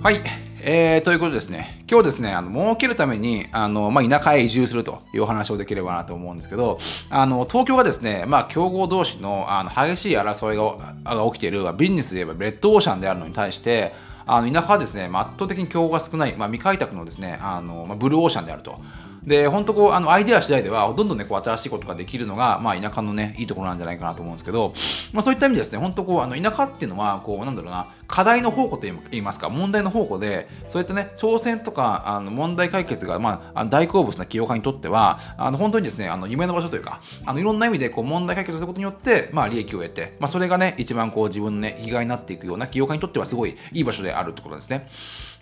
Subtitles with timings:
[0.00, 0.20] はい、
[0.62, 6.78] えー、ということですね、今日ですね、あの儲けるためにあの、まあ、田舎へ移住するというお話をできればなと思うんですけど、
[7.10, 10.56] あの東京がですね、まあ、競合同士のあの激しい争い
[11.04, 13.92] がが起きているビジネスで言えばレッドオーシャンであるのに対して、
[14.24, 18.78] あの田舎はですね、圧倒的に競合が少ない、まあ、未開拓のですね、あのまあ、ブルーオーシャンであると。
[19.24, 24.72] で、本当こう、あの、アイデア次第では、どんどんね、こう、新しいことができるのが、まあ、田舎のね、いいところなんじゃないかなと思うんですけど、
[25.12, 44.88] まあ、そういった意味ですね、本当こう、あの、田舎っていうのは、こう、なんだろうな、課題の宝庫と言いますか、問題の宝庫で、そういったね、挑戦とか、あの、問題解決が、まあ、大好物な起業家にとっては、あの、本当にですね、あの、夢の場所というか、あの、いろんな意味で、こう、問題解決することによって、まあ、利益を得て、まあ、それがね、一番こう、自分のね、生きがいになっていくような起業家にとっては、すごいいい場所であるってことですね。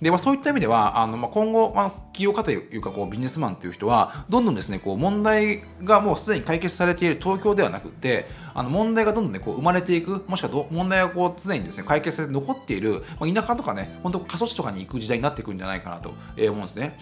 [0.00, 16.98] で、まあ、そういった意味では、あのまあ、今後、まあ、起業家というかこうビジネスマンという人は、どんどんですね、こう問題がもうすでに解決されている東京ではなくて、あの問題がどんどん、ね、こう生まれていく、もしくは問題がこう常にですね解決されて残ってっている、まあ、田舎とかね、本当過疎地とかに行く時代になってくるんじゃないかなと思うんですね。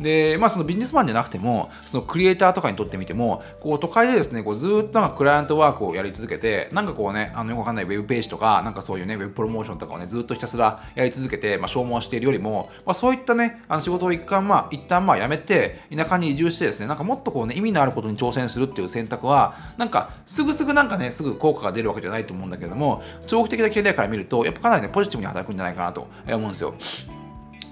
[0.00, 26.74] で、まあ、そのビジネスマンじゃなくても、そのクリエイターとかにとってみても、こう都会でですね、こうずっとなんかクライアントワークをやり続けて、なんかこうね、あのよくわかんないウェブページとか、なんかそういうね、ウェブプロモーションとかをね、ずっとひたすらやり続けて、まあ、消耗しているよりも、まあ、そういったね、あの仕事を一貫、まあ、一旦まあやめて、田舎に移住してですね、なんかもっとこうね、意味のあることに挑戦するっていう選択は、なんかすぐすぐなんかね、すぐ効果が出るわけじゃないと思うんだけれども、長期的なキャリアから見ると、やっぱかなりね、ポジティブに働くんじゃないかなと思うんですよ。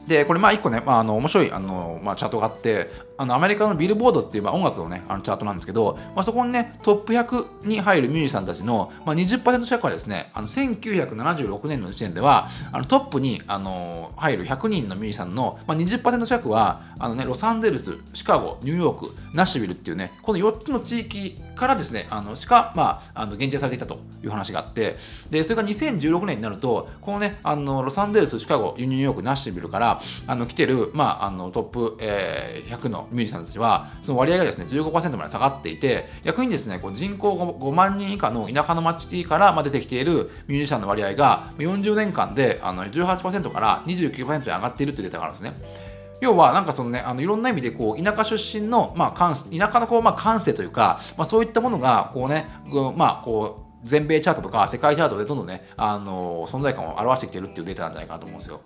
[0.06, 24.96] で、これ、まあ、一個ね、まあ、あの面白いあの、まあ、チャートがあって、あのアメリカのビルボードっていう、まあ、音楽のね、あのチャートなんですけど、まあ、そこにね、トップ100に入るミュージシャンたちの、まあ20、近くはですね、あの1976年の時点では、あのトップにあの入る100人のミュージシャンの、まあ20、近くはあの、ね、ロサンゼルス、シカゴ、ニューヨーク、ナッシュビルっていうね、この4つの地域からですね、あのしか、まあ、あの限定されていたという話があって、
[25.30, 45.52] でそれが2016年になると、このね、あのロサンゼルス、シカゴ、ニューヨーク、ナッシュビルからあの来てる、まあ、あのトップ、えー、100のミュージシャンたちは、その割合がですね、15%まで下がっていて、逆にですね、こう人口 5, 5万人以下の田舎の町から出てきているミュージシャンの割合が40年間であの18%から29%に上がっているというデータがあるんですね。
[46.20, 52.48] 要はなんかそのねあのいろんな意味でこう田舎出身の、まあ、感田舎のこう、まあ、感性というか、まあ、そういったものがこうね、
[52.96, 58.60] まあ、こう全米チャートとか世界チャートでどんどんねあの存在感を表してきてるっていうデータなんじゃないかなと思うんですよ。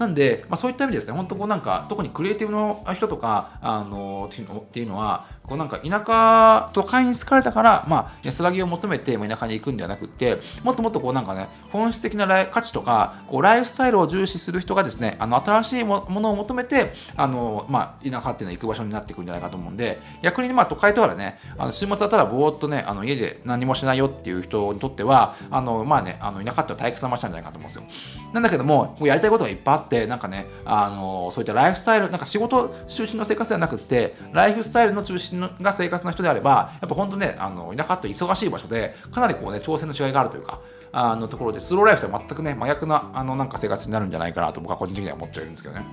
[0.00, 28.30] なんで、まあ、そういった意味ですね、本当こうなんか、特にクリエイティブの人とか、あのっていうのっていうのは、こうなんか田舎、都会に疲れたから、まあ、安らぎを求めて田舎に行くんではなくって、もっともっとこうなんかね、本質的な価値とか、こうライフスタイルを重視する人がですね、あの新しいものを求めて、あのまあ、田舎っていうのは行く場所になってくるんじゃないかと思うんで、逆にまあ都会とかでね、あの週末はただぼーっとね、あの家で何もしないよっていう人にとっては、あのまあね、あの田舎っては退屈な街なんじゃないかと思うんですよ。
[28.32, 40.60] なんだけども、こうやりたいことがいっぱいあってって、なんかね、あのそういったライフスタイル、なんか仕事中心の生活ではなくて、ライフスタイルの中心が生活の人であれば、やっぱ本当ね、あの田舎って忙しい場所で、かなりこうね、挑戦の違いがあるというか、
[40.92, 45.84] あのところで、スローライフとは全くね、真逆なあのなんか生活になるんじゃないかなと僕は個人的には思っているんですけどね。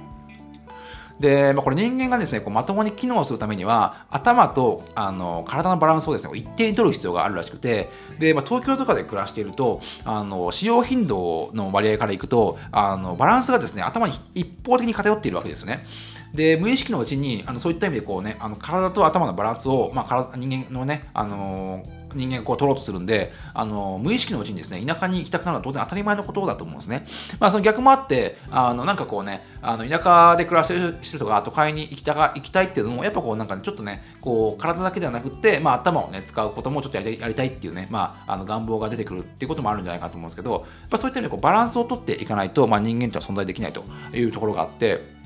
[1.19, 7.89] で、まあ、これ人間がですね、こうまともに機能するためには、頭とあの体のバランスをですね、一定に取る必要があるらしくて、
[8.19, 15.85] で、まあ、東京とかで暮らしていると、あの使用頻度の割合からいくと、あのバランスがですね、頭に一方的に偏っているわけですね。
[16.33, 27.05] で無意識のうちにあのそういった意味でこうねあの体と頭のバランスを、まあ、体人間のね、あのー人間がこう取ろうとするんで、あの無意識のうちにですね、田舎に行きたくなるのは当然当たり前のことだと思うんですね。
[27.39, 45.17] まあ、その逆もあって、あのなんかこうね、あの田舎で暮らしてる人が都会に行きたが行きたいっていうのも、やっぱこうなんか、ね、ちょっとね、こう体だけではなくって、まあ、頭をね、使うこともちょっとやりやりたいっていうね、まあ、あの願望が出てくるっていうこともあるんじゃないかと思うんですけど、やっぱそういった意味でこうバランスをとっていかないと、まあ、人間とは存在できないというところがあって、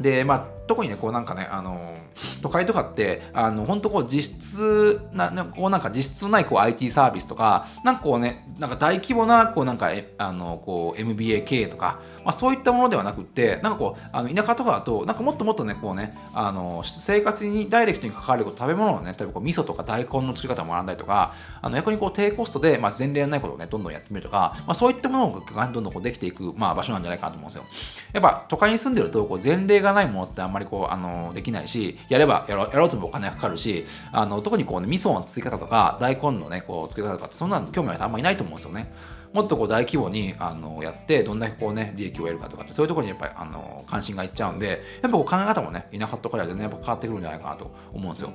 [0.00, 1.96] で、まあ、特にね、こうなんかね、あの
[2.42, 27.64] 都会とかって、あの本当こう実質な、こうなんか実質ないこう IT サービスとか、なんかこうね、なんか大規模な、こうなんか、あのこう MBA 経営とか、まあ、そういったものではなくって、なんかこう、あの田舎とかだと、なんかもっともっとね、こうね、あの生活にダイレクトに関わる食べ物をね、例えばこう味噌とか大根の作り方を学んだりとか、あの逆にこう低コストで、まあ、前例のないことをね、どんどんやってみるとか、まあ、そういったものがどんどんこうできていく、まあ、場所なんじゃないかなと思うんですよ。
[28.12, 38.92] やっぱ都会に住んでると、こう前例がないものってあんまりこう、あのできないし、やればやろうやろうともお金がかかるし、あの特にこう、ね、味噌の作り方とか、大根のね、こう作り方とかって、そんなの興味ある人あんまりいないと思うんですよね。
[39.32, 48.32] もっとこう大規模にあのやって、どんだけこうね、利益を得るかとかってそういうところにやっぱりあの関心がいっちゃうんで、やっぱこう考え方もね、田舎とかでは全然やっぱ変わってくるんじゃないかなと思うんですよ。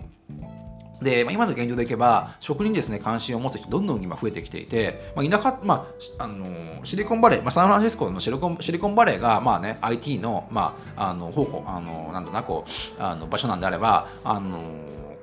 [1.01, 5.87] で、まあ、今の現状でいけば、食にですね、関心を持つ人、どんどん今増えてきていて、まあ、田舎、ま
[6.19, 6.45] あ、あの
[6.83, 14.61] シリコンバレー、まあ、サンフランシスコのシリコンシリコンバレーが、まあね、IT の、まあ、あの方向、あのなんだな、こう、あの場所なんであれば、あの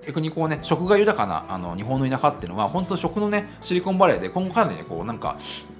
[0.06, 5.36] 逆にこうね、食が豊かなあの日本の田舎っていうのは、本当食のね、シリコンバレーで今後かなりね、こうなんか、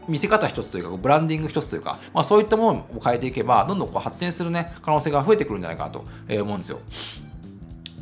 [0.08, 6.04] 見せ方一つというか、ブランディング一つというか、まあ、そういったものを変えていけば、どんどんこう発展するね、可能性が増えてくるんじゃないかなと
[6.42, 6.80] 思うんですよ。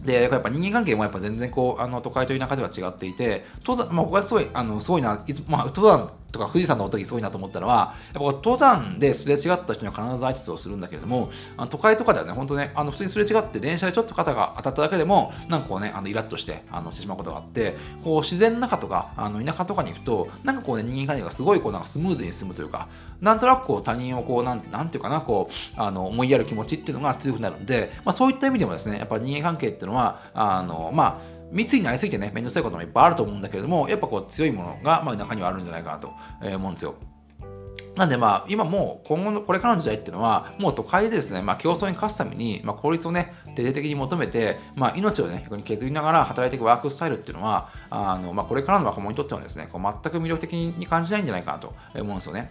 [0.04, 22.88] で、やっぱ人間関係もやっぱ全然こう、あの都会という中では違っていて、登山、まあ僕はすごい、あの、すごいな、いつ、まあ登山とか富士山の時すごいなと思ったのは、やっぱ登山ですれ違った人には必ず挨拶をするんだけれども、あの都会とかではね、本当ね、あの普通にすれ違って電車でちょっと肩が当たっただけでも、なんかこうね、あのイラッとしてあのしてしまうことがあって、こう自然の中とか、あの田舎とかに行くと、なんかこうね、人間関係がすごいこうなんかスムーズに進むというか、
[23.20, 36.12] なんとなくこう他人をこう、なんなんていうかな、こう、あの思いやる気持ちっていうのが強くなるんで、まあそういった意味でもですね、やっぱ人間関係っていうのは、あの、まあ、密になりすぎてね、めんどくさいこともいっぱいあると思うんだけれども、やっぱこう強いものが、まあ、中にはあるんじゃないかなと
[36.56, 36.94] 思うんですよ。
[38.00, 52.50] なんでまあ今もう今後のこれからの時代っていうのはもう都会でですね、まあ、競争に勝つために、まあ、効率をね徹底的に求めて、まあ、命をね逆に削りながら働いていくワークスタイルっていうのはあの、まあ、これからの若者にとってはですねこう全く魅力的に感じないんじゃないかなと思うんですよね。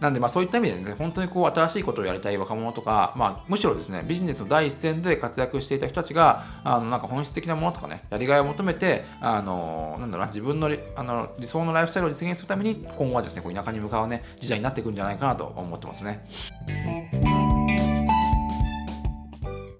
[0.00, 17.29] なんで、まあ、そういった意味でですね、本当にこう新しいことをやりたい若者とか、まあ、むしろですね、ビジネスの第一線で活躍していた人たちが、あのなんか本質的なものとかね、やりがいを求めて、あのなんだろうな、自分のあの理想のライフスタイルを実現するために、今後はですね、こう田舎に向かうね、時代にななっていくんじゃないかなと思ってますね。